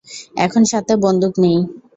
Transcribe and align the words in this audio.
এখন 0.45 0.61
সাথে 0.71 0.93
বন্দুক 1.03 1.33
নেই। 1.43 1.57